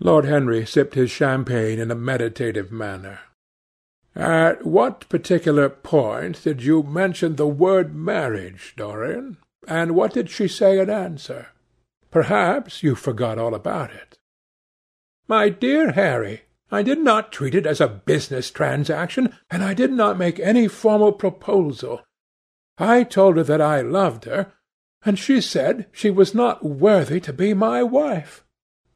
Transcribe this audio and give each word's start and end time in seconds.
Lord 0.00 0.24
Henry 0.24 0.64
sipped 0.64 0.94
his 0.94 1.10
champagne 1.10 1.78
in 1.78 1.90
a 1.90 1.96
meditative 1.96 2.70
manner. 2.70 3.20
"At 4.14 4.64
what 4.64 5.08
particular 5.08 5.68
point 5.68 6.42
did 6.42 6.62
you 6.62 6.82
mention 6.82 7.36
the 7.36 7.46
word 7.46 7.94
marriage, 7.94 8.74
Dorian? 8.76 9.38
And 9.66 9.94
what 9.94 10.12
did 10.12 10.30
she 10.30 10.48
say 10.48 10.78
in 10.78 10.88
answer? 10.88 11.48
Perhaps 12.10 12.82
you 12.82 12.94
forgot 12.94 13.38
all 13.38 13.54
about 13.54 13.92
it." 13.92 14.18
"My 15.26 15.48
dear 15.48 15.92
Harry, 15.92 16.42
I 16.70 16.82
did 16.82 17.00
not 17.00 17.32
treat 17.32 17.54
it 17.54 17.66
as 17.66 17.80
a 17.80 17.88
business 17.88 18.50
transaction, 18.50 19.34
and 19.50 19.62
I 19.62 19.74
did 19.74 19.92
not 19.92 20.18
make 20.18 20.38
any 20.38 20.68
formal 20.68 21.12
proposal. 21.12 22.02
I 22.78 23.02
told 23.04 23.36
her 23.36 23.42
that 23.42 23.60
I 23.60 23.80
loved 23.80 24.24
her, 24.26 24.52
and 25.04 25.18
she 25.18 25.40
said 25.40 25.86
she 25.92 26.10
was 26.10 26.34
not 26.34 26.64
worthy 26.64 27.20
to 27.20 27.32
be 27.32 27.52
my 27.52 27.82
wife. 27.82 28.44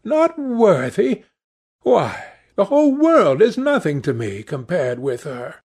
Not 0.05 0.39
worthy! 0.39 1.25
Why, 1.83 2.33
the 2.57 2.67
whole 2.67 2.95
world 2.95 3.41
is 3.41 3.57
nothing 3.57 4.03
to 4.03 4.13
me 4.13 4.43
compared 4.43 4.99
with 4.99 5.25
her." 5.25 5.57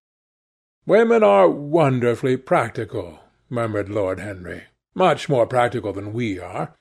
"Women 0.86 1.22
are 1.22 1.48
wonderfully 1.48 2.36
practical," 2.36 3.20
murmured 3.50 3.88
Lord 3.88 4.20
Henry. 4.20 4.64
"Much 4.94 5.28
more 5.28 5.46
practical 5.46 5.92
than 5.92 6.12
we 6.12 6.38
are. 6.38 6.74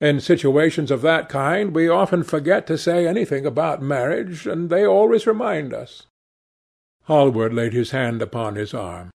In 0.00 0.20
situations 0.20 0.90
of 0.90 1.02
that 1.02 1.28
kind 1.28 1.74
we 1.74 1.88
often 1.88 2.22
forget 2.22 2.66
to 2.68 2.78
say 2.78 3.06
anything 3.06 3.44
about 3.44 3.82
marriage, 3.82 4.46
and 4.46 4.70
they 4.70 4.86
always 4.86 5.26
remind 5.26 5.74
us." 5.74 6.06
Hallward 7.04 7.52
laid 7.52 7.72
his 7.72 7.90
hand 7.90 8.22
upon 8.22 8.56
his 8.56 8.72
arm. 8.72 9.10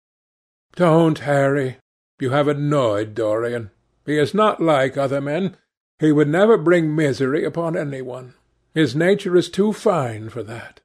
"Don't, 0.75 1.19
Harry. 1.19 1.77
You 2.19 2.29
have 2.29 2.47
annoyed 2.47 3.13
Dorian. 3.13 3.71
He 4.05 4.17
is 4.17 4.33
not 4.33 4.61
like 4.61 4.97
other 4.97 5.21
men. 5.21 5.57
He 5.99 6.11
would 6.11 6.27
never 6.27 6.57
bring 6.57 6.95
misery 6.95 7.45
upon 7.45 7.77
any 7.77 8.02
one. 8.02 8.33
His 8.73 8.95
nature 8.95 9.35
is 9.35 9.49
too 9.49 9.71
fine 9.71 10.29
for 10.29 10.41
that." 10.43 10.81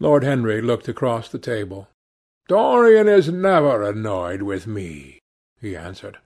Lord 0.00 0.24
Henry 0.24 0.60
looked 0.60 0.88
across 0.88 1.28
the 1.28 1.38
table. 1.38 1.88
"Dorian 2.48 3.08
is 3.08 3.30
never 3.30 3.82
annoyed 3.82 4.42
with 4.42 4.66
me," 4.66 5.20
he 5.60 5.76
answered. 5.76 6.18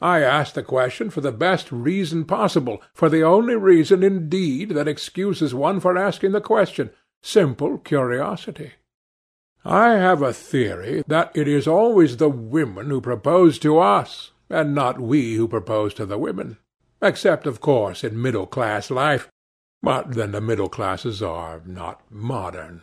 "I 0.00 0.20
ask 0.20 0.54
the 0.54 0.62
question 0.64 1.08
for 1.10 1.20
the 1.20 1.32
best 1.32 1.70
reason 1.70 2.24
possible, 2.24 2.82
for 2.92 3.08
the 3.08 3.22
only 3.22 3.54
reason, 3.54 4.02
indeed, 4.02 4.70
that 4.70 4.88
excuses 4.88 5.54
one 5.54 5.78
for 5.78 5.96
asking 5.96 6.32
the 6.32 6.40
question 6.40 6.90
simple 7.22 7.78
curiosity. 7.78 8.72
I 9.64 9.90
have 9.92 10.20
a 10.20 10.32
theory 10.32 11.04
that 11.06 11.30
it 11.34 11.48
is 11.48 11.68
always 11.68 12.16
the 12.16 12.28
women 12.28 12.90
who 12.90 13.00
propose 13.00 13.58
to 13.60 13.78
us, 13.78 14.32
and 14.50 14.74
not 14.74 15.00
we 15.00 15.36
who 15.36 15.48
propose 15.48 15.94
to 15.94 16.04
the 16.04 16.18
women 16.18 16.58
except, 17.04 17.46
of 17.46 17.60
course, 17.60 18.02
in 18.02 18.20
middle-class 18.20 18.90
life. 18.90 19.28
But 19.82 20.14
then 20.14 20.32
the 20.32 20.40
middle 20.40 20.68
classes 20.68 21.22
are 21.22 21.60
not 21.66 22.00
modern." 22.10 22.82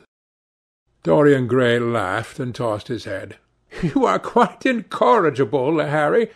Dorian 1.03 1.47
Gray 1.47 1.79
laughed 1.79 2.39
and 2.39 2.53
tossed 2.53 2.87
his 2.87 3.05
head. 3.05 3.37
"You 3.81 4.05
are 4.05 4.19
quite 4.19 4.65
incorrigible, 4.65 5.79
Harry, 5.79 6.29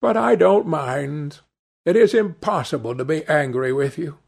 but 0.00 0.16
I 0.16 0.34
don't 0.34 0.66
mind. 0.66 1.40
It 1.86 1.96
is 1.96 2.12
impossible 2.12 2.94
to 2.96 3.04
be 3.04 3.24
angry 3.26 3.72
with 3.72 3.96
you. 3.96 4.18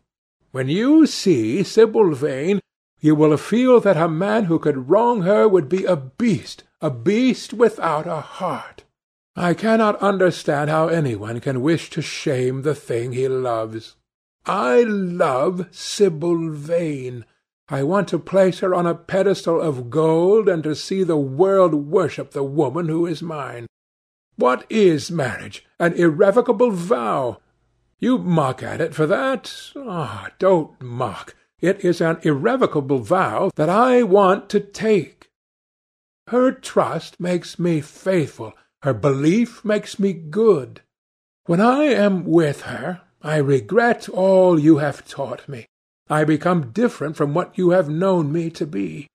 When 0.53 0.69
you 0.69 1.07
see 1.07 1.63
Sibyl 1.63 2.15
Vane, 2.15 2.61
you 3.01 3.15
will 3.15 3.37
feel 3.37 3.81
that 3.81 3.97
a 3.97 4.09
man 4.09 4.45
who 4.45 4.59
could 4.59 4.89
wrong 4.89 5.23
her 5.23 5.49
would 5.49 5.69
be 5.69 5.85
a 5.85 5.97
beast, 5.97 6.63
a 6.81 6.91
beast 6.91 7.53
without 7.53 8.07
a 8.07 8.21
heart. 8.21 8.82
I 9.35 9.55
cannot 9.55 10.03
understand 10.03 10.69
how 10.69 10.89
any 10.89 11.17
one 11.17 11.41
can 11.41 11.63
wish 11.63 11.89
to 11.91 12.03
shame 12.03 12.63
the 12.63 12.75
thing 12.75 13.13
he 13.13 13.29
loves. 13.29 13.97
I 14.45 14.83
love 14.83 15.67
Sibyl 15.71 16.51
Vane. 16.51 17.25
I 17.69 17.83
want 17.83 18.09
to 18.09 18.19
place 18.19 18.59
her 18.59 18.75
on 18.75 18.87
a 18.87 18.95
pedestal 18.95 19.61
of 19.61 19.89
gold 19.89 20.49
and 20.49 20.63
to 20.65 20.75
see 20.75 21.03
the 21.03 21.17
world 21.17 21.73
worship 21.75 22.33
the 22.33 22.45
woman 22.45 22.89
who 22.89 23.07
is 23.07 23.23
mine. 23.23 23.67
What 24.37 24.67
is 24.69 25.11
marriage? 25.11 25.65
An 25.79 25.95
irrevocable 25.95 26.71
vow. 26.71 27.41
You 27.99 28.19
mock 28.19 28.63
at 28.63 28.81
it 28.81 28.95
for 28.95 29.07
that. 29.07 29.73
Ah, 29.77 30.31
don't 30.39 30.79
mock. 30.83 31.35
It 31.61 31.85
is 31.85 32.01
an 32.01 32.19
irrevocable 32.23 32.99
vow 32.99 33.51
that 33.55 33.69
I 33.69 34.03
want 34.03 34.49
to 34.51 34.61
take. 34.61 35.31
Her 36.27 36.51
trust 36.51 37.21
makes 37.21 37.59
me 37.59 37.81
faithful. 37.81 38.53
Her 38.83 38.95
belief 38.95 39.65
makes 39.65 39.99
me 39.99 40.13
good. 40.13 40.81
When 41.47 41.61
I 41.61 41.85
am 41.85 42.25
with 42.25 42.63
her, 42.63 43.03
I 43.21 43.37
regret 43.37 44.09
all 44.09 44.59
you 44.59 44.79
have 44.79 45.07
taught 45.07 45.49
me. 45.49 45.67
I 46.09 46.25
become 46.25 46.73
different 46.73 47.17
from 47.17 47.33
what 47.33 47.57
you 47.57 47.71
have 47.71 47.89
known 47.89 48.33
me 48.33 48.51
to 48.51 48.67
be. 48.67 49.07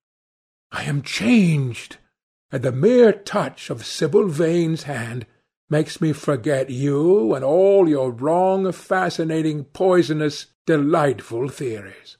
I 0.72 0.84
am 0.84 1.02
changed, 1.02 1.98
and 2.50 2.62
the 2.62 2.72
mere 2.72 3.12
touch 3.12 3.68
of 3.68 3.84
Sibyl 3.84 4.28
Vane's 4.28 4.84
hand 4.84 5.26
makes 5.70 6.00
me 6.00 6.12
forget 6.12 6.70
you 6.70 7.34
and 7.34 7.44
all 7.44 7.88
your 7.88 8.10
wrong, 8.10 8.72
fascinating, 8.72 9.64
poisonous, 9.64 10.46
delightful 10.66 11.48
theories. 11.48 12.16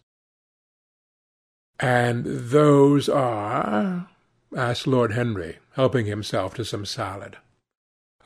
And 1.80 2.25
those 2.26 3.09
are? 3.09 4.09
Asked 4.56 4.86
Lord 4.86 5.12
Henry, 5.12 5.59
helping 5.72 6.06
himself 6.06 6.54
to 6.54 6.64
some 6.64 6.86
salad. 6.86 7.36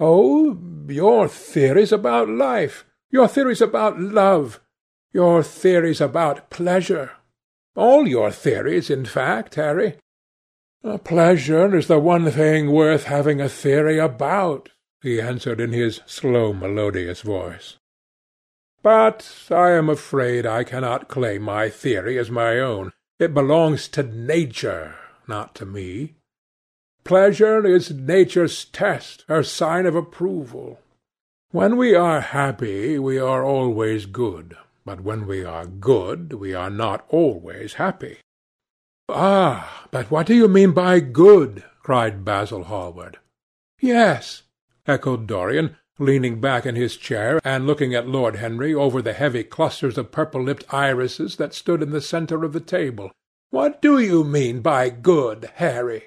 "Oh, 0.01 0.59
your 0.89 1.29
theories 1.29 1.93
about 1.93 2.29
life, 2.29 2.85
your 3.11 3.29
theories 3.29 3.61
about 3.61 4.01
love, 4.01 4.61
your 5.13 5.43
theories 5.43 6.01
about 6.01 6.49
pleasure. 6.51 7.13
All 7.75 8.07
your 8.07 8.31
theories, 8.31 8.91
in 8.91 9.05
fact, 9.05 9.55
Harry. 9.57 9.97
Pleasure 11.05 11.77
is 11.77 11.87
the 11.87 11.99
one 11.99 12.31
thing 12.31 12.71
worth 12.71 13.05
having 13.05 13.41
a 13.41 13.49
theory 13.49 13.99
about," 13.99 14.71
he 15.01 15.21
answered 15.21 15.61
in 15.61 15.73
his 15.73 16.01
slow 16.07 16.53
melodious 16.53 17.23
voice. 17.23 17.79
"But 18.83 19.47
I 19.51 19.71
am 19.71 19.89
afraid 19.89 20.45
I 20.45 20.65
cannot 20.65 21.09
claim 21.09 21.43
my 21.43 21.69
theory 21.69 22.19
as 22.19 22.31
my 22.31 22.59
own. 22.59 22.93
It 23.19 23.33
belongs 23.33 23.87
to 23.89 24.03
Nature, 24.03 24.97
not 25.29 25.55
to 25.57 25.67
me. 25.67 26.15
Pleasure 27.05 27.67
is 27.67 27.91
Nature's 27.91 28.65
test, 28.65 29.25
her 29.29 29.43
sign 29.43 29.87
of 29.87 29.97
approval. 29.97 30.81
When 31.51 31.77
we 31.77 31.95
are 31.95 32.21
happy 32.21 32.99
we 32.99 33.19
are 33.19 33.45
always 33.45 34.07
good, 34.07 34.57
but 34.85 35.01
when 35.01 35.27
we 35.27 35.45
are 35.45 35.67
good 35.67 36.33
we 36.33 36.55
are 36.55 36.71
not 36.71 37.05
always 37.09 37.75
happy." 37.75 38.19
"Ah, 39.09 39.87
but 39.91 40.11
what 40.11 40.27
do 40.27 40.35
you 40.35 40.49
mean 40.49 40.73
by 40.73 41.01
good?" 41.01 41.65
cried 41.83 42.25
Basil 42.25 42.65
Hallward. 42.65 43.19
"Yes," 43.81 44.45
echoed 44.87 45.27
Dorian, 45.27 45.77
leaning 45.99 46.41
back 46.41 46.65
in 46.65 46.75
his 46.75 46.97
chair 46.97 47.41
and 47.45 47.67
looking 47.67 47.95
at 47.95 48.09
Lord 48.09 48.37
Henry 48.37 48.73
over 48.75 49.03
the 49.03 49.13
heavy 49.13 49.45
clusters 49.45 49.99
of 49.99 50.11
purple-lipped 50.11 50.73
irises 50.73 51.37
that 51.37 51.53
stood 51.53 51.83
in 51.83 51.91
the 51.91 52.01
centre 52.01 52.45
of 52.45 52.53
the 52.53 52.61
table. 52.61 53.13
What 53.53 53.83
do 53.83 53.99
you 53.99 54.25
mean 54.25 54.63
by 54.63 54.89
good, 54.89 55.51
Harry?" 55.57 56.05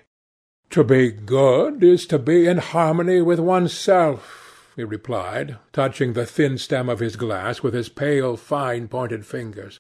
"To 0.72 0.84
be 0.84 1.12
good 1.12 1.84
is 1.84 2.08
to 2.08 2.18
be 2.18 2.48
in 2.48 2.58
harmony 2.58 3.22
with 3.22 3.40
oneself," 3.40 4.72
he 4.76 4.84
replied, 4.84 5.58
touching 5.72 6.14
the 6.14 6.26
thin 6.26 6.58
stem 6.58 6.90
of 6.90 7.02
his 7.02 7.16
glass 7.16 7.62
with 7.62 7.76
his 7.76 7.88
pale, 7.88 8.36
fine-pointed 8.36 9.28
fingers. 9.28 9.80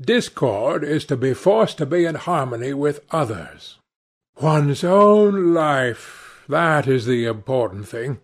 "Discord 0.00 0.82
is 0.82 1.04
to 1.04 1.16
be 1.16 1.34
forced 1.34 1.78
to 1.78 1.86
be 1.86 2.04
in 2.04 2.16
harmony 2.16 2.74
with 2.74 3.04
others. 3.12 3.78
One's 4.40 4.82
own 4.82 5.54
life, 5.54 6.44
that 6.48 6.88
is 6.88 7.06
the 7.06 7.26
important 7.26 7.86
thing. 7.86 8.18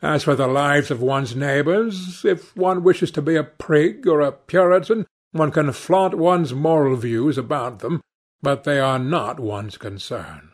As 0.00 0.24
for 0.24 0.34
the 0.34 0.48
lives 0.48 0.90
of 0.90 1.02
one's 1.02 1.36
neighbours, 1.36 2.24
if 2.24 2.56
one 2.56 2.82
wishes 2.82 3.10
to 3.10 3.20
be 3.20 3.36
a 3.36 3.44
prig 3.44 4.08
or 4.08 4.22
a 4.22 4.32
Puritan, 4.32 5.04
one 5.32 5.50
can 5.50 5.70
flaunt 5.72 6.14
one's 6.14 6.54
moral 6.54 6.96
views 6.96 7.36
about 7.36 7.80
them 7.80 8.00
but 8.42 8.64
they 8.64 8.80
are 8.80 8.98
not 8.98 9.38
one's 9.38 9.78
concern. 9.78 10.50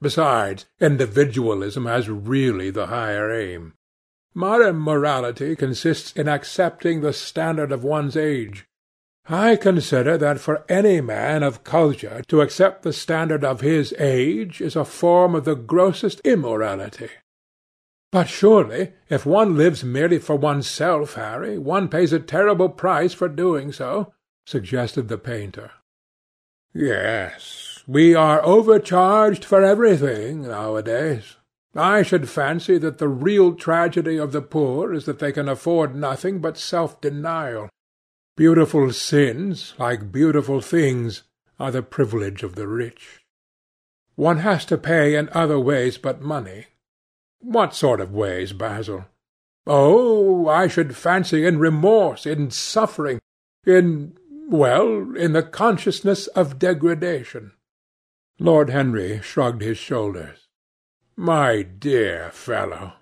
Besides, 0.00 0.66
individualism 0.80 1.86
has 1.86 2.08
really 2.08 2.70
the 2.70 2.86
higher 2.86 3.30
aim. 3.30 3.74
Modern 4.34 4.76
morality 4.76 5.56
consists 5.56 6.12
in 6.12 6.28
accepting 6.28 7.00
the 7.00 7.12
standard 7.12 7.72
of 7.72 7.84
one's 7.84 8.16
age. 8.16 8.66
I 9.28 9.56
consider 9.56 10.16
that 10.18 10.38
for 10.38 10.64
any 10.68 11.00
man 11.00 11.42
of 11.42 11.64
culture 11.64 12.22
to 12.28 12.42
accept 12.42 12.82
the 12.82 12.92
standard 12.92 13.44
of 13.44 13.60
his 13.60 13.94
age 13.98 14.60
is 14.60 14.76
a 14.76 14.84
form 14.84 15.34
of 15.34 15.44
the 15.44 15.56
grossest 15.56 16.20
immorality. 16.20 17.08
But 18.12 18.28
surely, 18.28 18.92
if 19.08 19.26
one 19.26 19.56
lives 19.56 19.82
merely 19.82 20.18
for 20.18 20.36
oneself, 20.36 21.14
Harry, 21.14 21.58
one 21.58 21.88
pays 21.88 22.12
a 22.12 22.20
terrible 22.20 22.68
price 22.68 23.14
for 23.14 23.28
doing 23.28 23.72
so, 23.72 24.12
suggested 24.46 25.08
the 25.08 25.18
painter. 25.18 25.72
Yes, 26.78 27.82
we 27.86 28.14
are 28.14 28.44
overcharged 28.44 29.46
for 29.46 29.64
everything 29.64 30.42
nowadays. 30.42 31.36
I 31.74 32.02
should 32.02 32.28
fancy 32.28 32.76
that 32.76 32.98
the 32.98 33.08
real 33.08 33.54
tragedy 33.54 34.18
of 34.18 34.32
the 34.32 34.42
poor 34.42 34.92
is 34.92 35.06
that 35.06 35.18
they 35.18 35.32
can 35.32 35.48
afford 35.48 35.94
nothing 35.94 36.40
but 36.40 36.58
self-denial. 36.58 37.70
Beautiful 38.36 38.92
sins, 38.92 39.72
like 39.78 40.12
beautiful 40.12 40.60
things, 40.60 41.22
are 41.58 41.70
the 41.70 41.82
privilege 41.82 42.42
of 42.42 42.56
the 42.56 42.68
rich. 42.68 43.24
One 44.14 44.38
has 44.38 44.66
to 44.66 44.76
pay 44.76 45.14
in 45.14 45.30
other 45.32 45.58
ways 45.58 45.96
but 45.96 46.20
money. 46.20 46.66
What 47.40 47.74
sort 47.74 48.02
of 48.02 48.12
ways, 48.12 48.52
Basil? 48.52 49.06
Oh, 49.66 50.46
I 50.46 50.68
should 50.68 50.94
fancy 50.94 51.46
in 51.46 51.58
remorse, 51.58 52.26
in 52.26 52.50
suffering, 52.50 53.18
in, 53.64 54.18
well, 54.48 55.16
in 55.16 55.32
the 55.32 55.42
consciousness 55.42 56.26
of 56.28 56.58
degradation. 56.58 57.52
Lord 58.38 58.70
Henry 58.70 59.20
shrugged 59.20 59.62
his 59.62 59.78
shoulders. 59.78 60.46
My 61.16 61.62
dear 61.62 62.30
fellow, 62.32 62.92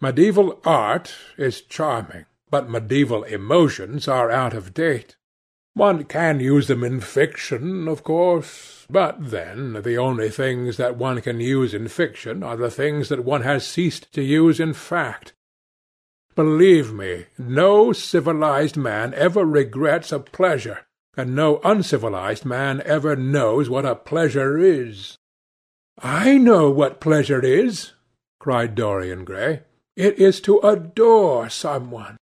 medieval 0.00 0.60
art 0.64 1.14
is 1.36 1.60
charming, 1.60 2.26
but 2.48 2.70
medieval 2.70 3.24
emotions 3.24 4.06
are 4.06 4.30
out 4.30 4.54
of 4.54 4.72
date. 4.72 5.16
One 5.74 6.04
can 6.04 6.38
use 6.38 6.68
them 6.68 6.84
in 6.84 7.00
fiction, 7.00 7.88
of 7.88 8.04
course, 8.04 8.86
but 8.88 9.30
then 9.30 9.82
the 9.82 9.98
only 9.98 10.30
things 10.30 10.76
that 10.76 10.96
one 10.96 11.20
can 11.20 11.40
use 11.40 11.74
in 11.74 11.88
fiction 11.88 12.44
are 12.44 12.56
the 12.56 12.70
things 12.70 13.08
that 13.08 13.24
one 13.24 13.42
has 13.42 13.66
ceased 13.66 14.12
to 14.12 14.22
use 14.22 14.60
in 14.60 14.72
fact. 14.72 15.32
Believe 16.36 16.92
me, 16.92 17.26
no 17.36 17.92
civilized 17.92 18.76
man 18.76 19.12
ever 19.14 19.44
regrets 19.44 20.12
a 20.12 20.20
pleasure, 20.20 20.86
and 21.16 21.34
no 21.34 21.60
uncivilized 21.64 22.44
man 22.44 22.82
ever 22.84 23.16
knows 23.16 23.70
what 23.70 23.84
a 23.84 23.94
pleasure 23.94 24.58
is. 24.58 25.16
I 25.98 26.38
know 26.38 26.70
what 26.70 27.00
pleasure 27.00 27.44
is, 27.44 27.92
cried 28.38 28.74
Dorian 28.74 29.24
Gray. 29.24 29.62
It 29.96 30.18
is 30.18 30.40
to 30.42 30.58
adore 30.58 31.48
someone. 31.48 32.16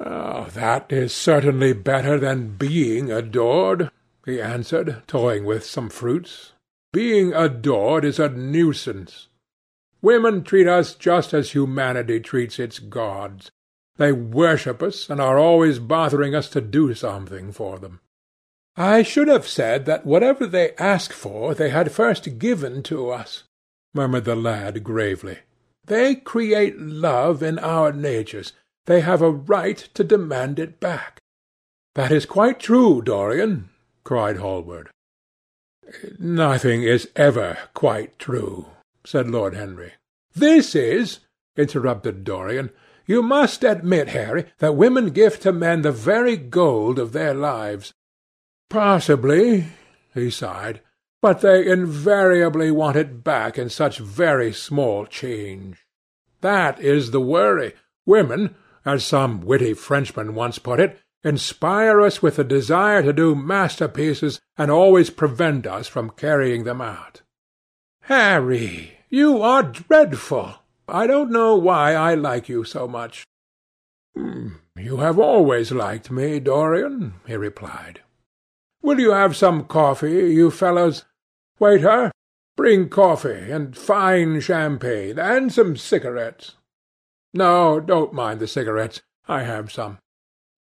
Oh, 0.00 0.48
that 0.54 0.92
is 0.92 1.14
certainly 1.14 1.72
better 1.72 2.18
than 2.18 2.56
being 2.56 3.10
adored, 3.10 3.90
he 4.24 4.40
answered, 4.40 5.02
toying 5.06 5.44
with 5.44 5.64
some 5.64 5.88
fruits. 5.88 6.52
Being 6.92 7.32
adored 7.32 8.04
is 8.04 8.18
a 8.18 8.28
nuisance. 8.28 9.28
Women 10.00 10.44
treat 10.44 10.68
us 10.68 10.94
just 10.94 11.34
as 11.34 11.50
humanity 11.50 12.20
treats 12.20 12.58
its 12.58 12.78
gods. 12.78 13.50
They 13.98 14.12
worship 14.12 14.82
us 14.82 15.10
and 15.10 15.20
are 15.20 15.38
always 15.38 15.78
bothering 15.78 16.34
us 16.34 16.48
to 16.50 16.60
do 16.60 16.94
something 16.94 17.52
for 17.52 17.78
them. 17.78 18.00
I 18.76 19.02
should 19.02 19.28
have 19.28 19.46
said 19.46 19.86
that 19.86 20.06
whatever 20.06 20.46
they 20.46 20.72
ask 20.76 21.12
for 21.12 21.54
they 21.54 21.70
had 21.70 21.92
first 21.92 22.38
given 22.38 22.82
to 22.84 23.10
us, 23.10 23.44
murmured 23.92 24.24
the 24.24 24.36
lad 24.36 24.82
gravely. 24.82 25.38
They 25.84 26.14
create 26.14 26.78
love 26.78 27.42
in 27.42 27.58
our 27.58 27.92
natures 27.92 28.52
they 28.88 29.02
have 29.02 29.20
a 29.20 29.30
right 29.30 29.76
to 29.92 30.02
demand 30.02 30.58
it 30.58 30.80
back. 30.80 31.20
That 31.94 32.10
is 32.10 32.24
quite 32.24 32.58
true, 32.58 33.02
Dorian, 33.02 33.68
cried 34.02 34.38
Hallward. 34.38 34.88
Nothing 36.18 36.84
is 36.84 37.10
ever 37.14 37.58
quite 37.74 38.18
true, 38.18 38.68
said 39.04 39.28
Lord 39.28 39.54
Henry. 39.54 39.92
This 40.34 40.74
is, 40.74 41.18
interrupted 41.54 42.24
Dorian. 42.24 42.70
You 43.08 43.22
must 43.22 43.64
admit, 43.64 44.08
Harry, 44.08 44.44
that 44.58 44.76
women 44.76 45.10
give 45.10 45.40
to 45.40 45.50
men 45.50 45.80
the 45.80 45.92
very 45.92 46.36
gold 46.36 46.98
of 46.98 47.12
their 47.12 47.32
lives. 47.32 47.94
Possibly, 48.68 49.64
he 50.12 50.28
sighed, 50.28 50.82
but 51.22 51.40
they 51.40 51.66
invariably 51.66 52.70
want 52.70 52.98
it 52.98 53.24
back 53.24 53.56
in 53.56 53.70
such 53.70 53.98
very 53.98 54.52
small 54.52 55.06
change. 55.06 55.86
That 56.42 56.78
is 56.80 57.10
the 57.10 57.20
worry. 57.20 57.72
Women, 58.04 58.54
as 58.84 59.06
some 59.06 59.40
witty 59.40 59.72
Frenchman 59.72 60.34
once 60.34 60.58
put 60.58 60.78
it, 60.78 61.00
inspire 61.24 62.02
us 62.02 62.20
with 62.20 62.36
the 62.36 62.44
desire 62.44 63.02
to 63.02 63.14
do 63.14 63.34
masterpieces 63.34 64.38
and 64.58 64.70
always 64.70 65.08
prevent 65.08 65.66
us 65.66 65.88
from 65.88 66.10
carrying 66.10 66.64
them 66.64 66.82
out. 66.82 67.22
Harry, 68.02 68.98
you 69.08 69.40
are 69.40 69.62
dreadful. 69.62 70.56
I 70.88 71.06
don't 71.06 71.30
know 71.30 71.54
why 71.54 71.94
I 71.94 72.14
like 72.14 72.48
you 72.48 72.64
so 72.64 72.88
much. 72.88 73.24
Hmm, 74.16 74.54
you 74.76 74.98
have 74.98 75.18
always 75.18 75.70
liked 75.70 76.10
me, 76.10 76.40
Dorian, 76.40 77.14
he 77.26 77.36
replied. 77.36 78.00
Will 78.82 78.98
you 78.98 79.12
have 79.12 79.36
some 79.36 79.64
coffee, 79.64 80.32
you 80.32 80.50
fellows? 80.50 81.04
Waiter, 81.58 82.10
bring 82.56 82.88
coffee 82.88 83.50
and 83.50 83.76
fine 83.76 84.40
champagne 84.40 85.18
and 85.18 85.52
some 85.52 85.76
cigarettes. 85.76 86.54
No, 87.34 87.80
don't 87.80 88.12
mind 88.12 88.40
the 88.40 88.48
cigarettes. 88.48 89.02
I 89.28 89.42
have 89.42 89.70
some. 89.70 89.98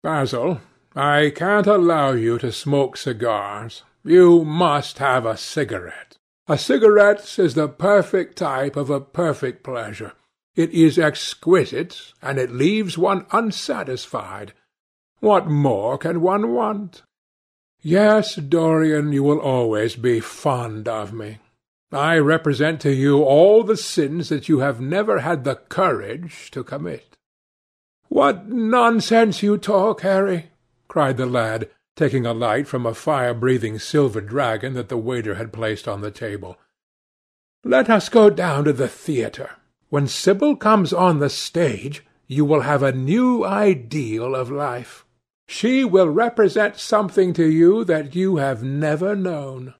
Basil, 0.04 0.60
I 0.96 1.32
can't 1.34 1.68
allow 1.68 2.12
you 2.12 2.38
to 2.40 2.52
smoke 2.52 2.98
cigars. 2.98 3.84
You 4.04 4.44
must 4.44 5.00
have 5.00 5.26
a 5.26 5.38
cigarette. 5.38 6.17
A 6.50 6.58
cigarette 6.58 7.38
is 7.38 7.56
the 7.56 7.68
perfect 7.68 8.38
type 8.38 8.78
of 8.78 8.90
a 8.90 9.02
perfect 9.02 9.64
pleasure. 9.64 10.14
It 10.56 10.72
is 10.72 10.98
exquisite, 10.98 12.14
and 12.22 12.40
it 12.40 12.52
leaves 12.52 12.98
one 12.98 13.26
unsatisfied. 13.32 14.54
What 15.20 15.48
more 15.48 15.98
can 15.98 16.22
one 16.22 16.54
want? 16.54 17.04
Yes, 17.82 18.36
Dorian, 18.36 19.12
you 19.12 19.24
will 19.24 19.40
always 19.40 19.98
be 19.98 20.22
fond 20.22 20.88
of 20.88 21.12
me. 21.12 21.40
I 21.92 22.18
represent 22.18 22.80
to 22.82 22.94
you 22.94 23.24
all 23.24 23.64
the 23.64 23.78
sins 23.78 24.30
that 24.30 24.48
you 24.48 24.60
have 24.60 24.80
never 24.80 25.20
had 25.20 25.44
the 25.44 25.56
courage 25.56 26.50
to 26.52 26.64
commit. 26.64 27.18
What 28.08 28.48
nonsense 28.48 29.44
you 29.44 29.58
talk, 29.58 30.02
Harry! 30.02 30.52
cried 30.88 31.18
the 31.18 31.26
lad, 31.26 31.70
taking 31.98 32.26
a 32.26 32.34
light 32.34 32.68
from 32.68 32.86
a 32.86 32.94
fire-breathing 32.94 33.80
silver 33.80 34.22
dragon 34.22 34.74
that 34.76 34.88
the 34.88 34.98
waiter 34.98 35.36
had 35.36 35.52
placed 35.52 35.88
on 35.88 36.00
the 36.00 36.12
table. 36.12 36.56
Let 37.64 37.90
us 37.90 38.08
go 38.08 38.30
down 38.30 38.64
to 38.66 38.72
the 38.72 38.88
theatre. 38.88 39.52
When 39.90 40.08
Sibyl 40.08 40.56
comes 40.56 40.94
on 40.94 41.20
the 41.20 41.30
stage, 41.30 42.06
you 42.28 42.46
will 42.46 42.62
have 42.62 42.84
a 42.84 42.92
new 42.92 43.44
ideal 43.44 44.36
of 44.36 44.52
life. 44.52 45.06
She 45.48 45.84
will 45.84 46.10
represent 46.10 46.78
something 46.78 47.34
to 47.34 47.50
you 47.50 47.84
that 47.86 48.16
you 48.16 48.38
have 48.38 48.64
never 48.64 49.16
known. 49.16 49.74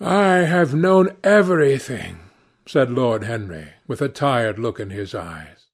I 0.00 0.38
have 0.38 0.74
known 0.74 1.16
everything, 1.22 2.18
said 2.66 2.90
Lord 2.90 3.24
Henry, 3.24 3.68
with 3.86 4.02
a 4.02 4.08
tired 4.08 4.58
look 4.58 4.80
in 4.80 4.90
his 4.90 5.14
eyes. 5.14 5.66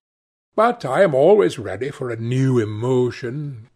But 0.54 0.84
I 0.84 1.02
am 1.02 1.14
always 1.14 1.58
ready 1.58 1.90
for 1.90 2.10
a 2.10 2.16
new 2.16 2.58
emotion. 2.58 3.70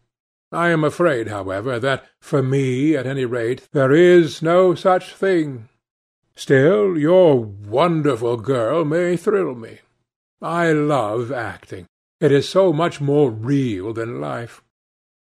I 0.53 0.69
am 0.69 0.85
afraid, 0.85 1.29
however, 1.29 1.81
that, 1.81 2.05
for 2.21 2.43
me 2.43 2.95
at 2.95 3.07
any 3.07 3.25
rate, 3.25 3.69
there 3.73 3.93
is 3.93 4.43
no 4.43 4.75
such 4.75 5.15
thing. 5.15 5.69
Still, 6.37 6.99
your 6.99 7.39
wonderful 7.43 8.37
girl 8.37 8.85
may 8.85 9.17
thrill 9.17 9.55
me. 9.55 9.79
I 10.43 10.73
love 10.73 11.33
acting. 11.33 11.87
It 12.21 12.33
is 12.33 12.49
so 12.49 12.73
much 12.73 13.01
more 13.01 13.31
real 13.31 13.93
than 13.93 14.21
life. 14.21 14.63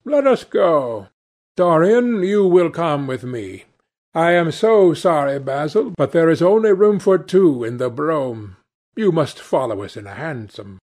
Let 0.04 0.26
us 0.26 0.44
go. 0.44 1.08
Dorian, 1.56 2.22
you 2.22 2.46
will 2.46 2.70
come 2.70 3.06
with 3.06 3.24
me. 3.24 3.64
I 4.14 4.32
am 4.32 4.52
so 4.52 4.92
sorry, 4.92 5.38
Basil, 5.38 5.92
but 5.96 6.12
there 6.12 6.28
is 6.28 6.42
only 6.42 6.72
room 6.72 6.98
for 6.98 7.16
two 7.16 7.64
in 7.64 7.78
the 7.78 7.90
brougham. 7.90 8.56
You 8.94 9.10
must 9.10 9.40
follow 9.40 9.82
us 9.82 9.96
in 9.96 10.06
a 10.06 10.14
hansom. 10.14 10.78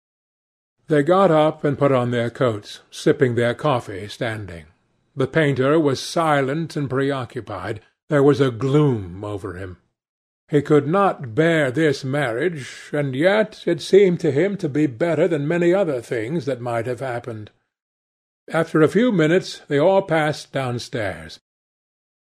They 0.88 1.02
got 1.02 1.30
up 1.32 1.64
and 1.64 1.78
put 1.78 1.90
on 1.90 2.12
their 2.12 2.30
coats, 2.30 2.80
sipping 2.90 3.34
their 3.34 3.54
coffee 3.54 4.06
standing. 4.08 4.66
The 5.16 5.26
painter 5.26 5.80
was 5.80 6.00
silent 6.00 6.76
and 6.76 6.88
preoccupied. 6.88 7.80
There 8.08 8.22
was 8.22 8.40
a 8.40 8.52
gloom 8.52 9.24
over 9.24 9.54
him. 9.54 9.78
He 10.48 10.62
could 10.62 10.86
not 10.86 11.34
bear 11.34 11.72
this 11.72 12.04
marriage, 12.04 12.90
and 12.92 13.16
yet 13.16 13.64
it 13.66 13.80
seemed 13.80 14.20
to 14.20 14.30
him 14.30 14.56
to 14.58 14.68
be 14.68 14.86
better 14.86 15.26
than 15.26 15.48
many 15.48 15.74
other 15.74 16.00
things 16.00 16.44
that 16.46 16.60
might 16.60 16.86
have 16.86 17.00
happened. 17.00 17.50
After 18.48 18.80
a 18.80 18.88
few 18.88 19.10
minutes 19.10 19.62
they 19.66 19.78
all 19.78 20.02
passed 20.02 20.52
downstairs. 20.52 21.40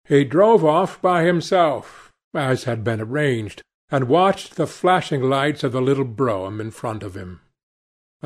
He 0.06 0.24
drove 0.24 0.64
off 0.64 1.02
by 1.02 1.24
himself, 1.24 2.10
as 2.32 2.64
had 2.64 2.82
been 2.82 3.02
arranged, 3.02 3.62
and 3.90 4.08
watched 4.08 4.56
the 4.56 4.66
flashing 4.66 5.22
lights 5.22 5.62
of 5.62 5.72
the 5.72 5.82
little 5.82 6.04
brougham 6.04 6.58
in 6.58 6.70
front 6.70 7.02
of 7.02 7.14
him. 7.14 7.40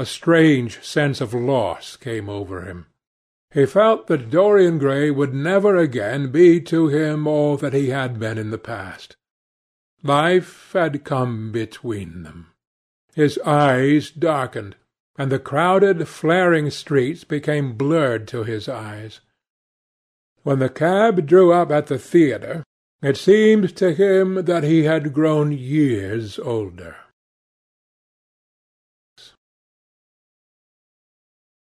A 0.00 0.06
strange 0.06 0.82
sense 0.82 1.20
of 1.20 1.34
loss 1.34 1.94
came 1.98 2.30
over 2.30 2.62
him. 2.62 2.86
He 3.52 3.66
felt 3.66 4.06
that 4.06 4.30
Dorian 4.30 4.78
Gray 4.78 5.10
would 5.10 5.34
never 5.34 5.76
again 5.76 6.32
be 6.32 6.58
to 6.62 6.88
him 6.88 7.26
all 7.26 7.58
that 7.58 7.74
he 7.74 7.90
had 7.90 8.18
been 8.18 8.38
in 8.38 8.48
the 8.48 8.56
past. 8.56 9.16
Life 10.02 10.72
had 10.72 11.04
come 11.04 11.52
between 11.52 12.22
them. 12.22 12.46
His 13.14 13.38
eyes 13.40 14.10
darkened, 14.10 14.74
and 15.18 15.30
the 15.30 15.38
crowded, 15.38 16.08
flaring 16.08 16.70
streets 16.70 17.24
became 17.24 17.74
blurred 17.76 18.26
to 18.28 18.42
his 18.42 18.70
eyes. 18.70 19.20
When 20.44 20.60
the 20.60 20.70
cab 20.70 21.26
drew 21.26 21.52
up 21.52 21.70
at 21.70 21.88
the 21.88 21.98
theatre, 21.98 22.64
it 23.02 23.18
seemed 23.18 23.76
to 23.76 23.92
him 23.92 24.46
that 24.46 24.64
he 24.64 24.84
had 24.84 25.12
grown 25.12 25.52
years 25.52 26.38
older. 26.38 26.96